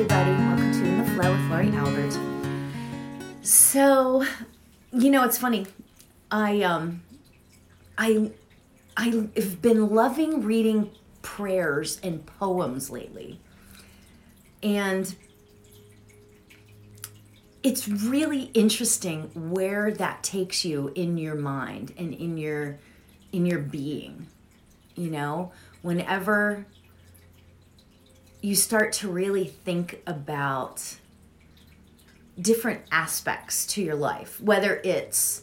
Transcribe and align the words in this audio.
everybody. 0.00 0.30
Welcome 0.30 0.72
to 0.72 0.84
In 0.86 0.98
the 0.98 1.04
Flow 1.10 1.30
with 1.30 1.50
Lori 1.50 1.68
Albert. 1.72 2.18
So, 3.42 4.24
you 4.94 5.10
know, 5.10 5.24
it's 5.24 5.36
funny. 5.36 5.66
I 6.30 6.62
um, 6.62 7.02
I 7.98 8.30
I've 8.96 9.60
been 9.60 9.90
loving 9.90 10.42
reading 10.42 10.90
prayers 11.20 12.00
and 12.02 12.24
poems 12.24 12.88
lately, 12.88 13.40
and 14.62 15.14
it's 17.62 17.86
really 17.86 18.44
interesting 18.54 19.30
where 19.34 19.90
that 19.92 20.22
takes 20.22 20.64
you 20.64 20.92
in 20.94 21.18
your 21.18 21.34
mind 21.34 21.92
and 21.98 22.14
in 22.14 22.38
your 22.38 22.78
in 23.32 23.44
your 23.44 23.58
being. 23.58 24.28
You 24.94 25.10
know, 25.10 25.52
whenever 25.82 26.64
you 28.42 28.54
start 28.54 28.92
to 28.94 29.08
really 29.08 29.44
think 29.44 30.02
about 30.06 30.96
different 32.40 32.82
aspects 32.90 33.66
to 33.66 33.82
your 33.82 33.94
life, 33.94 34.40
whether 34.40 34.80
it's, 34.84 35.42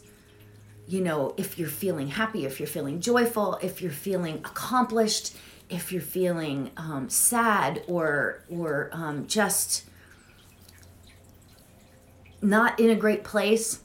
you 0.86 1.00
know, 1.00 1.34
if 1.36 1.58
you're 1.58 1.68
feeling 1.68 2.08
happy, 2.08 2.44
if 2.44 2.58
you're 2.58 2.66
feeling 2.66 3.00
joyful, 3.00 3.58
if 3.62 3.80
you're 3.80 3.90
feeling 3.90 4.36
accomplished, 4.38 5.36
if 5.70 5.92
you're 5.92 6.02
feeling 6.02 6.70
um, 6.76 7.08
sad 7.08 7.82
or 7.86 8.42
or 8.48 8.88
um, 8.92 9.26
just 9.26 9.84
not 12.40 12.78
in 12.80 12.90
a 12.90 12.94
great 12.96 13.22
place, 13.22 13.80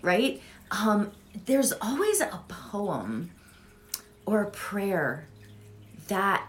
right? 0.00 0.40
Um, 0.70 1.12
there's 1.46 1.72
always 1.80 2.20
a 2.20 2.40
poem 2.48 3.30
or 4.26 4.42
a 4.42 4.50
prayer 4.50 5.26
that 6.08 6.48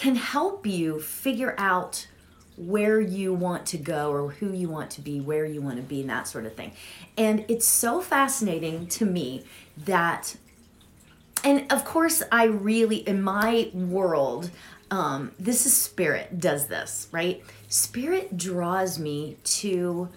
can 0.00 0.16
help 0.16 0.66
you 0.66 0.98
figure 0.98 1.54
out 1.58 2.06
where 2.56 2.98
you 2.98 3.34
want 3.34 3.66
to 3.66 3.76
go 3.76 4.10
or 4.10 4.30
who 4.30 4.50
you 4.50 4.66
want 4.66 4.90
to 4.90 5.02
be, 5.02 5.20
where 5.20 5.44
you 5.44 5.60
want 5.60 5.76
to 5.76 5.82
be, 5.82 6.00
and 6.00 6.08
that 6.08 6.26
sort 6.26 6.46
of 6.46 6.54
thing. 6.54 6.72
And 7.18 7.44
it's 7.48 7.66
so 7.66 8.00
fascinating 8.00 8.86
to 8.86 9.04
me 9.04 9.44
that, 9.84 10.36
and 11.44 11.70
of 11.70 11.84
course, 11.84 12.22
I 12.32 12.44
really, 12.44 13.06
in 13.06 13.20
my 13.20 13.70
world, 13.74 14.50
um, 14.90 15.32
this 15.38 15.66
is 15.66 15.76
spirit 15.76 16.40
does 16.40 16.68
this, 16.68 17.06
right? 17.12 17.42
Spirit 17.68 18.38
draws 18.38 18.98
me 18.98 19.36
to 19.44 20.08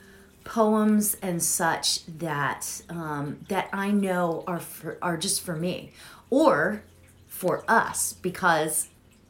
poems 0.45 1.17
and 1.21 1.43
such 1.43 2.05
that 2.05 2.83
um, 2.89 3.39
that 3.49 3.67
I 3.73 3.91
know 3.91 4.45
are 4.47 4.61
for, 4.61 4.97
are 5.01 5.17
just 5.17 5.41
for 5.41 5.57
me 5.57 5.91
or 6.29 6.83
for 7.27 7.65
us 7.67 8.13
because 8.13 8.87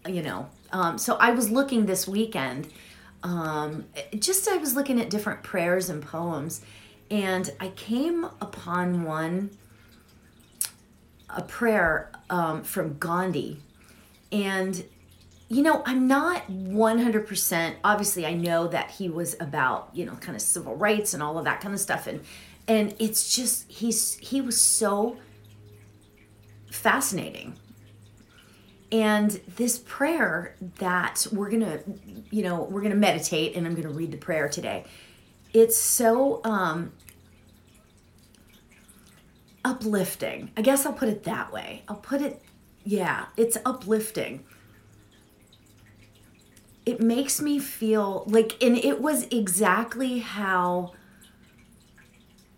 you 0.08 0.22
know. 0.22 0.48
Um, 0.72 0.98
so 0.98 1.16
I 1.16 1.32
was 1.32 1.50
looking 1.52 1.86
this 1.86 2.08
weekend. 2.08 2.68
Um, 3.22 3.86
just 4.18 4.48
I 4.48 4.58
was 4.58 4.76
looking 4.76 5.00
at 5.00 5.10
different 5.10 5.44
prayers 5.44 5.90
and 5.90 6.02
poems, 6.04 6.62
and 7.10 7.50
I 7.60 7.70
came 7.70 8.26
upon 8.42 9.04
one, 9.04 9.52
a 11.30 11.42
prayer 11.42 12.12
um, 12.30 12.64
from 12.64 12.98
Gandhi, 12.98 13.62
and 14.32 14.84
you 15.50 15.62
know 15.62 15.84
i'm 15.86 16.08
not 16.08 16.48
100% 16.48 17.76
obviously 17.84 18.26
i 18.26 18.34
know 18.34 18.68
that 18.68 18.90
he 18.92 19.08
was 19.08 19.36
about 19.40 19.90
you 19.94 20.06
know 20.06 20.14
kind 20.14 20.36
of 20.36 20.42
civil 20.42 20.76
rights 20.76 21.14
and 21.14 21.22
all 21.22 21.38
of 21.38 21.46
that 21.46 21.62
kind 21.62 21.74
of 21.74 21.80
stuff 21.80 22.08
and 22.08 22.22
and 22.68 22.96
it's 22.98 23.36
just 23.36 23.70
he's 23.72 24.16
he 24.16 24.42
was 24.42 24.60
so 24.60 25.18
fascinating 26.72 27.56
and 28.94 29.32
this 29.56 29.80
prayer 29.80 30.56
that 30.78 31.26
we're 31.32 31.50
going 31.50 31.64
to, 31.64 31.80
you 32.30 32.44
know, 32.44 32.62
we're 32.62 32.82
going 32.82 32.94
to 32.94 32.98
meditate 32.98 33.56
and 33.56 33.66
I'm 33.66 33.74
going 33.74 33.88
to 33.88 33.94
read 33.94 34.12
the 34.12 34.18
prayer 34.18 34.48
today. 34.48 34.86
It's 35.52 35.76
so 35.76 36.42
um, 36.44 36.94
uplifting. 39.66 40.52
I 40.56 40.62
guess 40.62 40.86
I'll 40.86 40.94
put 40.94 41.10
it 41.10 41.24
that 41.24 41.52
way. 41.52 41.82
I'll 41.88 41.96
put 41.96 42.22
it, 42.22 42.44
yeah, 42.84 43.26
it's 43.36 43.58
uplifting. 43.66 44.46
It 46.86 47.00
makes 47.00 47.42
me 47.42 47.58
feel 47.58 48.26
like, 48.28 48.62
and 48.62 48.78
it 48.78 49.02
was 49.02 49.24
exactly 49.32 50.20
how 50.20 50.94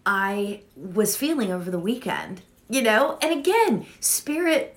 I 0.06 0.64
was 0.76 1.16
feeling 1.16 1.50
over 1.50 1.72
the 1.72 1.80
weekend, 1.80 2.42
you 2.70 2.82
know? 2.82 3.18
And 3.22 3.40
again, 3.40 3.86
spirit 4.02 4.75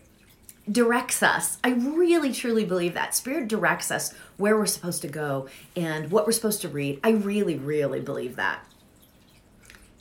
directs 0.70 1.22
us. 1.22 1.58
I 1.62 1.70
really 1.70 2.32
truly 2.32 2.64
believe 2.64 2.94
that. 2.94 3.14
Spirit 3.14 3.48
directs 3.48 3.90
us 3.90 4.14
where 4.36 4.56
we're 4.56 4.66
supposed 4.66 5.02
to 5.02 5.08
go 5.08 5.48
and 5.76 6.10
what 6.10 6.26
we're 6.26 6.32
supposed 6.32 6.62
to 6.62 6.68
read. 6.68 7.00
I 7.02 7.10
really, 7.10 7.56
really 7.56 8.00
believe 8.00 8.36
that. 8.36 8.64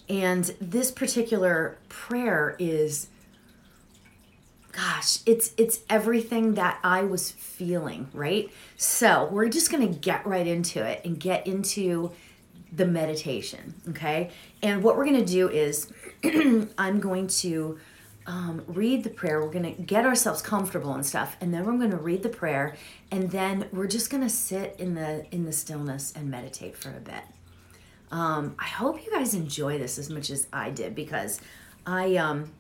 And 0.09 0.45
this 0.61 0.91
particular 0.91 1.77
prayer 1.89 2.55
is 2.59 3.09
gosh, 4.77 5.19
it's 5.25 5.53
it's 5.57 5.79
everything 5.89 6.53
that 6.53 6.79
I 6.83 7.01
was 7.01 7.31
feeling, 7.31 8.09
right? 8.13 8.51
So, 8.77 9.27
we're 9.31 9.49
just 9.49 9.71
going 9.71 9.91
to 9.91 9.99
get 9.99 10.25
right 10.25 10.45
into 10.45 10.83
it 10.85 11.01
and 11.03 11.19
get 11.19 11.47
into 11.47 12.11
the 12.71 12.85
meditation, 12.85 13.73
okay? 13.89 14.29
And 14.61 14.83
what 14.83 14.95
we're 14.95 15.05
going 15.05 15.25
to 15.25 15.31
do 15.31 15.49
is 15.49 15.91
I'm 16.77 16.99
going 16.99 17.27
to 17.27 17.79
um, 18.27 18.63
read 18.67 19.05
the 19.05 19.09
prayer. 19.09 19.41
We're 19.41 19.51
going 19.51 19.75
to 19.75 19.81
get 19.81 20.05
ourselves 20.05 20.41
comfortable 20.41 20.93
and 20.93 21.05
stuff, 21.05 21.37
and 21.39 21.53
then 21.53 21.65
we're 21.65 21.77
going 21.77 21.91
to 21.91 21.97
read 21.97 22.23
the 22.23 22.29
prayer, 22.29 22.75
and 23.09 23.31
then 23.31 23.67
we're 23.71 23.87
just 23.87 24.09
going 24.09 24.23
to 24.23 24.29
sit 24.29 24.75
in 24.77 24.93
the 24.93 25.25
in 25.31 25.45
the 25.45 25.53
stillness 25.53 26.13
and 26.15 26.29
meditate 26.29 26.75
for 26.75 26.89
a 26.89 26.99
bit. 26.99 27.23
Um, 28.11 28.55
I 28.59 28.65
hope 28.65 29.03
you 29.05 29.11
guys 29.11 29.33
enjoy 29.33 29.77
this 29.77 29.97
as 29.97 30.09
much 30.09 30.29
as 30.29 30.47
I 30.51 30.69
did 30.69 30.93
because 30.93 31.39
I 31.85 32.17
um, 32.17 32.51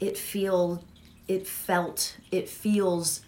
it 0.00 0.18
feel 0.18 0.84
it 1.28 1.46
felt 1.46 2.16
it 2.32 2.48
feels 2.48 3.22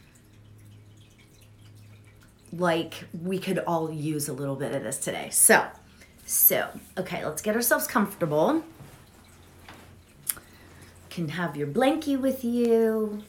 like 2.53 3.05
we 3.23 3.39
could 3.39 3.61
all 3.61 3.93
use 3.93 4.29
a 4.29 4.33
little 4.33 4.57
bit 4.57 4.75
of 4.75 4.83
this 4.83 4.99
today. 4.99 5.29
So, 5.31 5.65
so 6.27 6.69
okay, 6.99 7.25
let's 7.25 7.41
get 7.43 7.55
ourselves 7.55 7.87
comfortable 7.87 8.65
can 11.11 11.29
have 11.29 11.57
your 11.57 11.67
blankie 11.67 12.19
with 12.19 12.45
you. 12.45 13.23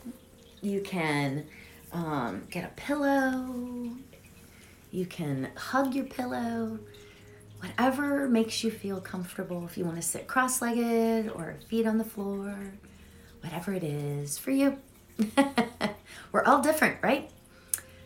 You 0.61 0.81
can 0.81 1.45
um, 1.91 2.47
get 2.49 2.63
a 2.63 2.69
pillow. 2.69 3.89
You 4.91 5.05
can 5.05 5.49
hug 5.55 5.95
your 5.95 6.05
pillow. 6.05 6.79
Whatever 7.59 8.29
makes 8.29 8.63
you 8.63 8.71
feel 8.71 9.01
comfortable. 9.01 9.65
If 9.65 9.77
you 9.77 9.83
want 9.83 9.97
to 9.97 10.01
sit 10.01 10.27
cross 10.27 10.61
legged 10.61 11.31
or 11.31 11.55
feet 11.67 11.85
on 11.85 11.97
the 11.97 12.03
floor, 12.03 12.55
whatever 13.41 13.73
it 13.73 13.83
is 13.83 14.37
for 14.37 14.51
you. 14.51 14.77
We're 16.31 16.43
all 16.43 16.61
different, 16.61 16.97
right? 17.01 17.29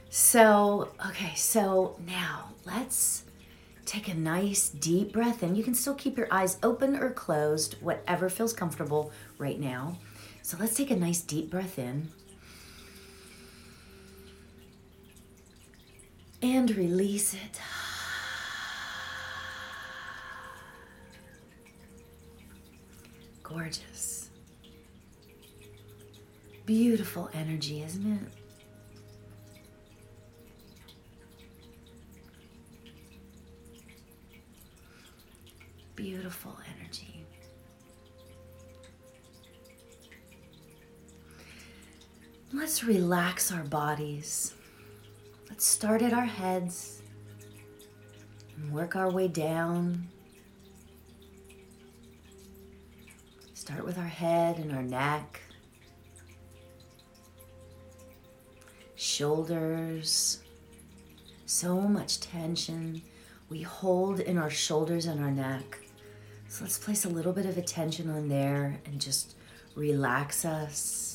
So, 0.09 0.93
okay, 1.07 1.33
so 1.35 1.99
now 2.05 2.53
let's 2.65 3.25
Take 3.85 4.07
a 4.07 4.15
nice 4.15 4.69
deep 4.69 5.13
breath 5.13 5.43
in. 5.43 5.55
You 5.55 5.63
can 5.63 5.75
still 5.75 5.93
keep 5.93 6.17
your 6.17 6.27
eyes 6.31 6.57
open 6.63 6.95
or 6.95 7.11
closed, 7.11 7.75
whatever 7.81 8.29
feels 8.29 8.51
comfortable 8.51 9.11
right 9.37 9.59
now. 9.59 9.97
So 10.41 10.57
let's 10.59 10.75
take 10.75 10.91
a 10.91 10.95
nice 10.95 11.21
deep 11.21 11.49
breath 11.49 11.79
in. 11.79 12.09
And 16.41 16.75
release 16.75 17.33
it. 17.33 17.59
Gorgeous. 23.43 24.29
Beautiful 26.65 27.29
energy, 27.33 27.83
isn't 27.83 28.13
it? 28.13 28.31
beautiful 35.95 36.55
energy. 36.79 37.04
Let's 42.55 42.85
relax 42.85 43.51
our 43.51 43.65
bodies. 43.65 44.53
Let's 45.49 45.65
start 45.65 46.01
at 46.01 46.13
our 46.13 46.25
heads 46.25 47.01
and 48.55 48.71
work 48.71 48.95
our 48.95 49.11
way 49.11 49.27
down. 49.27 50.07
Start 53.53 53.83
with 53.83 53.97
our 53.97 54.07
head 54.07 54.59
and 54.59 54.71
our 54.71 54.83
neck, 54.83 55.41
shoulders, 58.95 60.41
so 61.45 61.81
much 61.81 62.21
tension 62.21 63.01
we 63.49 63.63
hold 63.63 64.21
in 64.21 64.37
our 64.37 64.49
shoulders 64.49 65.07
and 65.07 65.21
our 65.21 65.31
neck. 65.31 65.81
So 66.47 66.63
let's 66.63 66.77
place 66.79 67.03
a 67.03 67.09
little 67.09 67.33
bit 67.33 67.47
of 67.47 67.57
attention 67.57 68.09
on 68.09 68.29
there 68.29 68.79
and 68.85 69.01
just 69.01 69.35
relax 69.75 70.45
us. 70.45 71.14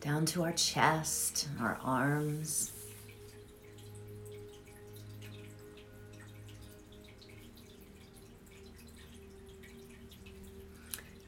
Down 0.00 0.24
to 0.26 0.42
our 0.42 0.52
chest, 0.52 1.48
our 1.60 1.78
arms. 1.84 2.72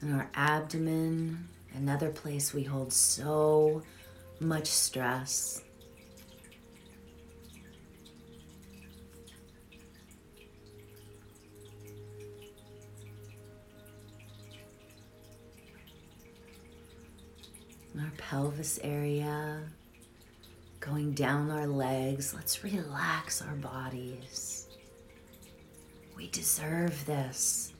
And 0.00 0.14
our 0.14 0.28
abdomen, 0.34 1.48
another 1.74 2.10
place 2.10 2.52
we 2.52 2.64
hold 2.64 2.92
so 2.92 3.82
much 4.40 4.66
stress. 4.66 5.62
Our 18.12 18.18
pelvis 18.18 18.78
area, 18.82 19.60
going 20.80 21.12
down 21.12 21.50
our 21.50 21.66
legs. 21.66 22.34
Let's 22.34 22.62
relax 22.64 23.40
our 23.40 23.54
bodies. 23.54 24.68
We 26.16 26.28
deserve 26.28 27.04
this. 27.06 27.72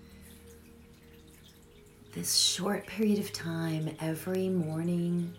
This 2.14 2.36
short 2.36 2.86
period 2.86 3.18
of 3.18 3.32
time 3.32 3.94
every 4.00 4.48
morning 4.48 5.34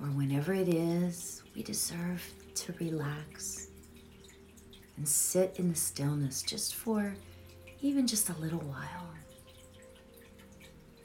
or 0.00 0.06
whenever 0.08 0.52
it 0.52 0.68
is, 0.68 1.42
we 1.54 1.62
deserve 1.62 2.22
to 2.54 2.74
relax 2.80 3.68
and 4.96 5.06
sit 5.08 5.56
in 5.58 5.68
the 5.68 5.74
stillness 5.74 6.42
just 6.42 6.74
for 6.74 7.14
even 7.80 8.06
just 8.06 8.30
a 8.30 8.38
little 8.38 8.60
while. 8.60 9.08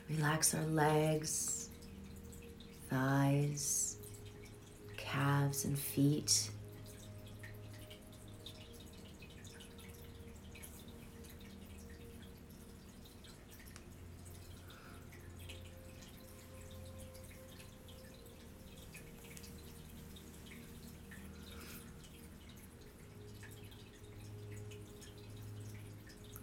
Relax 0.09 0.55
our 0.55 0.65
legs, 0.65 1.58
thighs, 2.89 3.97
calves, 4.97 5.65
and 5.65 5.77
feet. 5.77 6.49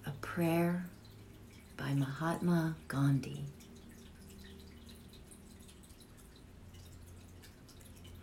A 0.06 0.10
prayer 0.20 0.86
by 1.76 1.92
Mahatma 1.94 2.76
Gandhi. 2.88 3.44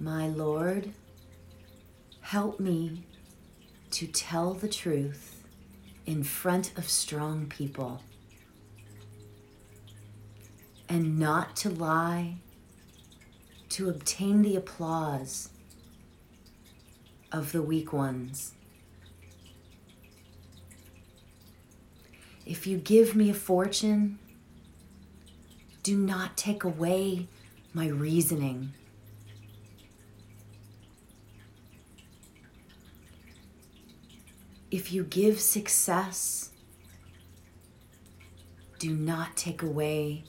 My 0.03 0.27
Lord, 0.27 0.91
help 2.19 2.59
me 2.59 3.05
to 3.91 4.05
tell 4.05 4.53
the 4.53 4.67
truth 4.67 5.45
in 6.05 6.25
front 6.25 6.77
of 6.77 6.89
strong 6.89 7.45
people 7.45 8.03
and 10.89 11.17
not 11.17 11.55
to 11.55 11.69
lie 11.69 12.35
to 13.69 13.89
obtain 13.89 14.41
the 14.41 14.57
applause 14.57 15.47
of 17.31 17.53
the 17.53 17.61
weak 17.61 17.93
ones. 17.93 18.55
If 22.45 22.67
you 22.67 22.77
give 22.77 23.15
me 23.15 23.29
a 23.29 23.33
fortune, 23.33 24.19
do 25.81 25.95
not 25.95 26.35
take 26.35 26.65
away 26.65 27.29
my 27.73 27.87
reasoning. 27.87 28.73
If 34.73 34.91
you 34.91 35.03
give 35.03 35.39
success, 35.39 36.49
do 38.79 38.89
not 38.95 39.37
take 39.37 39.61
away 39.61 40.23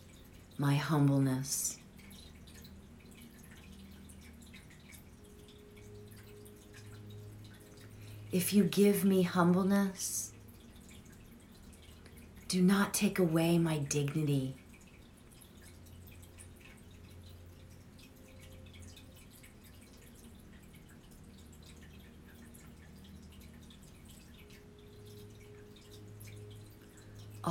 my 0.58 0.74
humbleness. 0.74 1.78
If 8.32 8.52
you 8.52 8.64
give 8.64 9.02
me 9.02 9.22
humbleness, 9.22 10.34
do 12.46 12.60
not 12.60 12.92
take 12.92 13.18
away 13.18 13.56
my 13.56 13.78
dignity. 13.78 14.56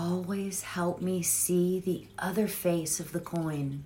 Always 0.04 0.64
help 0.64 1.02
me 1.02 1.24
see 1.24 1.80
the 1.80 2.06
other 2.20 2.46
face 2.46 3.00
of 3.00 3.14
the 3.14 3.22
coin. 3.22 3.86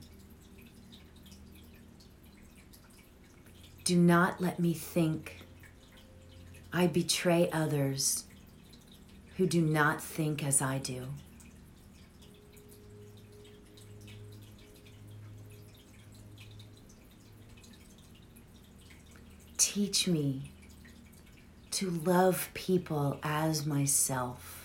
Do 3.83 3.95
not 3.95 4.41
let 4.41 4.59
me 4.59 4.73
think 4.73 5.45
I 6.73 6.87
betray 6.87 7.51
others 7.51 8.23
who 9.35 9.45
do 9.45 9.61
not 9.61 10.01
think 10.01 10.43
as 10.43 10.59
I 10.59 10.79
do. 10.79 11.05
Teach 19.57 20.07
me 20.07 20.51
to 21.69 21.91
love 21.91 22.49
people 22.55 23.19
as 23.21 23.67
myself. 23.67 24.56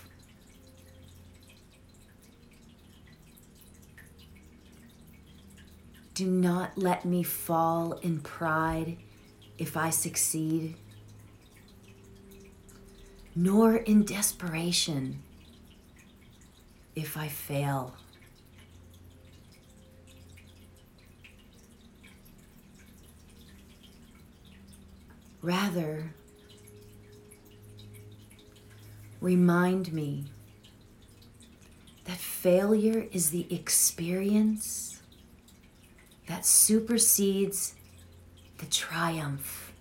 Do 6.13 6.27
not 6.29 6.77
let 6.77 7.05
me 7.05 7.23
fall 7.23 7.93
in 7.93 8.19
pride 8.19 8.97
if 9.57 9.75
I 9.75 9.89
succeed, 9.89 10.75
nor 13.35 13.77
in 13.77 14.03
desperation 14.05 15.23
if 16.95 17.17
I 17.17 17.27
fail. 17.27 17.95
Rather, 25.41 26.13
remind 29.19 29.91
me 29.91 30.25
that 32.05 32.17
failure 32.17 33.07
is 33.11 33.31
the 33.31 33.51
experience 33.53 34.92
that 36.33 36.47
supersedes 36.47 37.75
the 38.57 38.65
triumph. 38.65 39.71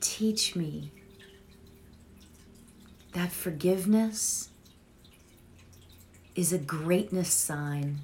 Teach 0.00 0.54
me 0.54 0.92
that 3.14 3.32
forgiveness 3.32 4.50
is 6.34 6.52
a 6.52 6.58
greatness 6.58 7.32
sign 7.32 8.00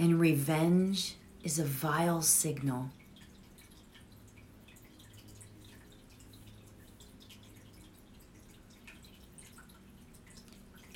and 0.00 0.18
revenge 0.18 1.14
is 1.44 1.60
a 1.60 1.64
vile 1.64 2.22
signal. 2.22 2.90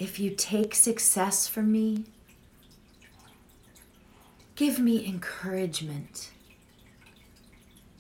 If 0.02 0.18
you 0.18 0.30
take 0.30 0.74
success 0.74 1.46
from 1.46 1.70
me, 1.70 2.06
give 4.56 4.80
me 4.80 5.06
encouragement 5.06 6.32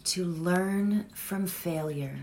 to 0.06 0.24
learn 0.24 1.06
from 1.14 1.46
failure. 1.46 2.18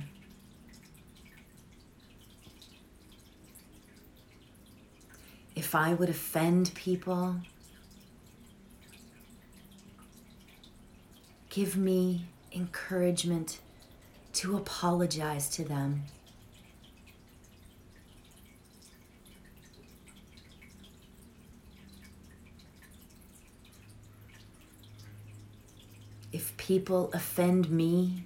If 5.55 5.73
I 5.73 5.93
would 5.93 6.09
offend 6.09 6.73
people, 6.75 7.37
give 11.49 11.77
me 11.77 12.25
encouragement 12.51 13.61
to 14.33 14.57
apologize 14.57 15.47
to 15.51 15.63
them. 15.63 16.03
if 26.31 26.53
people 26.69 27.09
offend 27.13 27.67
me, 27.67 28.23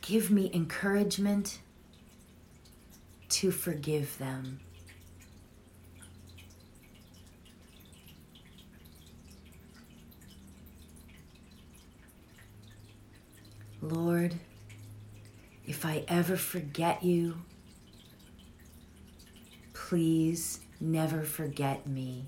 give 0.00 0.28
me 0.28 0.50
encouragement 0.52 1.60
to 3.28 3.52
forgive 3.52 4.18
them. 4.18 4.58
Lord, 13.80 14.34
if 15.64 15.86
I 15.86 16.02
ever 16.08 16.36
forget 16.36 17.04
you, 17.04 17.36
please 19.74 20.58
never 20.80 21.22
forget 21.22 21.86
me. 21.86 22.24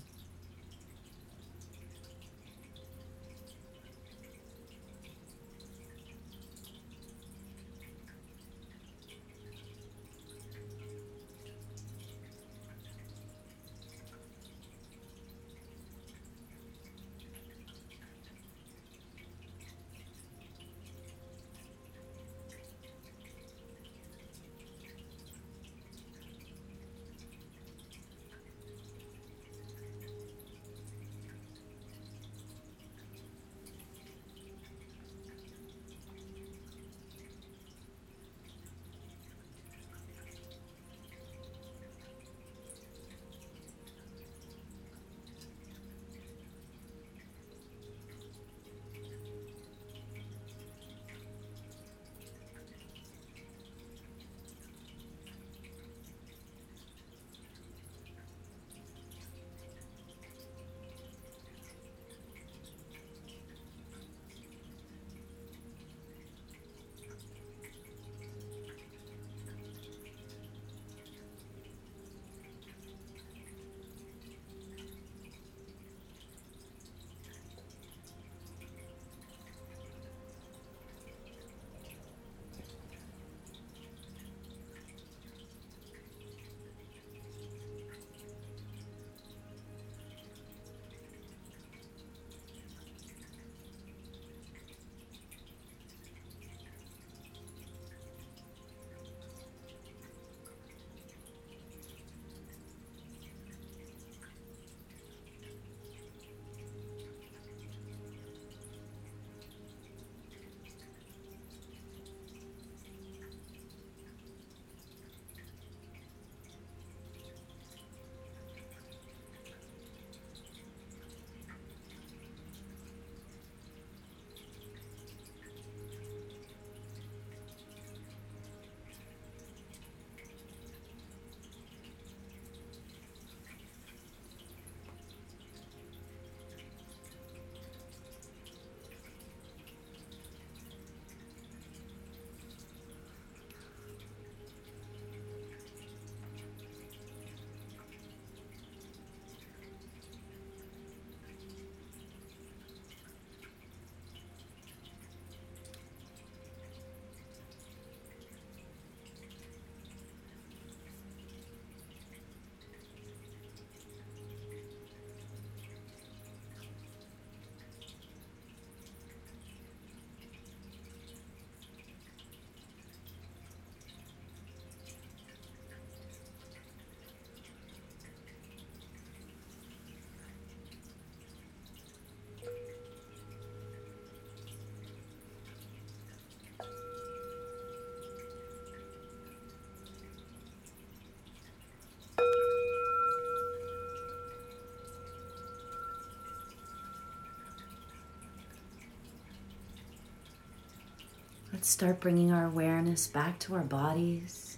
Let's 201.53 201.69
start 201.69 201.99
bringing 201.99 202.31
our 202.31 202.47
awareness 202.47 203.05
back 203.05 203.37
to 203.41 203.53
our 203.53 203.61
bodies. 203.61 204.57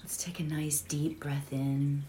Let's 0.00 0.16
take 0.16 0.38
a 0.38 0.44
nice 0.44 0.80
deep 0.80 1.18
breath 1.18 1.52
in 1.52 2.04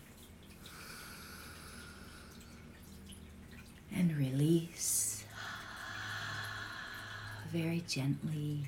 and 3.91 4.15
release 4.15 5.23
very 7.51 7.83
gently. 7.87 8.67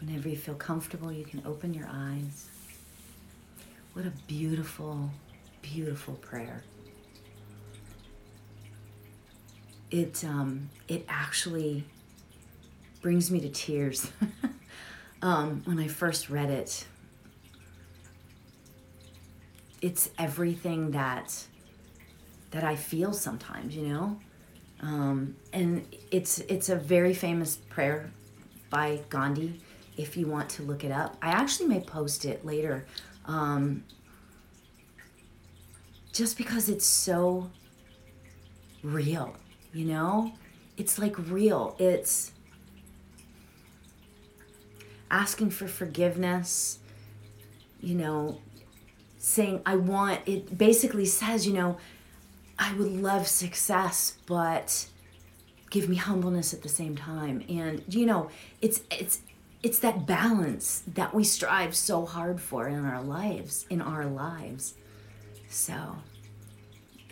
Whenever 0.00 0.28
you 0.28 0.36
feel 0.36 0.54
comfortable, 0.54 1.12
you 1.12 1.24
can 1.24 1.42
open 1.44 1.74
your 1.74 1.88
eyes. 1.92 2.48
What 3.92 4.06
a 4.06 4.12
beautiful, 4.26 5.10
beautiful 5.60 6.14
prayer. 6.14 6.64
It 9.90 10.24
um, 10.24 10.70
it 10.88 11.04
actually 11.08 11.84
brings 13.02 13.30
me 13.30 13.40
to 13.40 13.48
tears 13.48 14.10
um, 15.22 15.62
when 15.64 15.78
I 15.78 15.88
first 15.88 16.30
read 16.30 16.50
it. 16.50 16.86
It's 19.82 20.10
everything 20.18 20.92
that 20.92 21.44
that 22.52 22.64
I 22.64 22.76
feel 22.76 23.12
sometimes, 23.12 23.76
you 23.76 23.88
know, 23.88 24.20
um, 24.80 25.36
and 25.52 25.86
it's 26.10 26.38
it's 26.40 26.68
a 26.70 26.76
very 26.76 27.12
famous 27.12 27.56
prayer 27.56 28.10
by 28.70 29.00
Gandhi 29.10 29.60
if 30.00 30.16
you 30.16 30.26
want 30.26 30.48
to 30.50 30.62
look 30.62 30.84
it 30.84 30.92
up. 30.92 31.16
I 31.22 31.28
actually 31.28 31.68
may 31.68 31.80
post 31.80 32.24
it 32.24 32.44
later 32.44 32.86
um, 33.26 33.84
just 36.12 36.36
because 36.36 36.68
it's 36.68 36.86
so 36.86 37.50
real, 38.82 39.36
you 39.72 39.84
know? 39.84 40.32
It's 40.76 40.98
like 40.98 41.18
real. 41.18 41.76
It's 41.78 42.32
asking 45.10 45.50
for 45.50 45.68
forgiveness, 45.68 46.78
you 47.80 47.94
know, 47.94 48.40
saying, 49.18 49.60
I 49.66 49.76
want, 49.76 50.20
it 50.26 50.56
basically 50.56 51.04
says, 51.04 51.46
you 51.46 51.52
know, 51.52 51.76
I 52.58 52.72
would 52.74 52.90
love 52.90 53.26
success, 53.26 54.16
but 54.26 54.86
give 55.70 55.88
me 55.88 55.96
humbleness 55.96 56.54
at 56.54 56.62
the 56.62 56.68
same 56.68 56.96
time. 56.96 57.44
And, 57.48 57.82
you 57.88 58.06
know, 58.06 58.30
it's, 58.60 58.80
it's, 58.90 59.20
it's 59.62 59.78
that 59.80 60.06
balance 60.06 60.82
that 60.94 61.14
we 61.14 61.24
strive 61.24 61.74
so 61.74 62.06
hard 62.06 62.40
for 62.40 62.68
in 62.68 62.84
our 62.84 63.02
lives, 63.02 63.66
in 63.68 63.80
our 63.82 64.06
lives. 64.06 64.74
So 65.48 65.96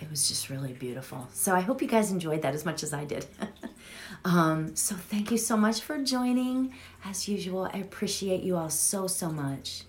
it 0.00 0.11
was 0.11 0.28
just 0.28 0.49
really 0.49 0.73
beautiful. 0.73 1.28
So 1.33 1.55
I 1.55 1.61
hope 1.61 1.83
you 1.83 1.88
guys 1.88 2.11
enjoyed 2.11 2.43
that 2.43 2.55
as 2.55 2.64
much 2.64 2.83
as 2.83 2.93
I 2.93 3.05
did. 3.05 3.26
um, 4.25 4.75
so 4.76 4.95
thank 4.95 5.31
you 5.31 5.38
so 5.38 5.57
much 5.57 5.81
for 5.81 6.02
joining. 6.02 6.75
As 7.05 7.28
usual, 7.28 7.69
I 7.73 7.78
appreciate 7.78 8.43
you 8.43 8.57
all 8.57 8.71
so, 8.71 9.07
so 9.07 9.31
much. 9.31 9.83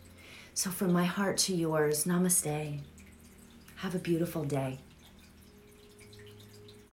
So 0.53 0.69
from 0.69 0.91
my 0.91 1.05
heart 1.05 1.37
to 1.37 1.55
yours, 1.55 2.03
namaste. 2.03 2.79
Have 3.77 3.95
a 3.95 3.99
beautiful 3.99 4.43
day. 4.43 4.79